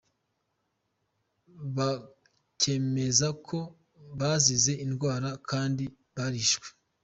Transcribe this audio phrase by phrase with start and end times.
[1.75, 3.59] Bakemeza ko
[4.19, 5.83] bazize indwara kandi
[6.15, 6.67] barishwe.